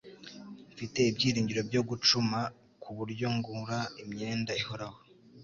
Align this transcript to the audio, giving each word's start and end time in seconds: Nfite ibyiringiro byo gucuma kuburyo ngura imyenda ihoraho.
Nfite 0.73 0.99
ibyiringiro 1.11 1.61
byo 1.69 1.81
gucuma 1.89 2.39
kuburyo 2.83 3.27
ngura 3.35 3.79
imyenda 4.03 4.51
ihoraho. 4.61 4.99